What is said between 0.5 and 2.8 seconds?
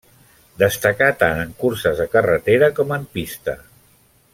Destacà tant en curses de carretera